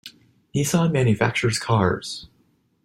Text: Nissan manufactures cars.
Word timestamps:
Nissan 0.55 0.91
manufactures 0.91 1.59
cars. 1.59 2.27